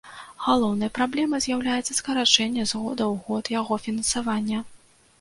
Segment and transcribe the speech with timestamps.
[0.45, 4.69] Галоўнай праблемай з'яўляецца скарачэнне з года ў год яго фінансавання.